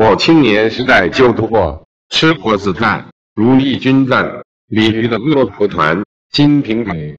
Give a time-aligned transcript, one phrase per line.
[0.00, 7.18] 我青年时代就读过吃货之战如意军战李渔的骆驼团金瓶梅。